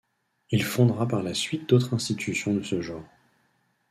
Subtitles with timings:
[0.49, 3.05] Il fondera par la suite d'autres institutions de ce genre.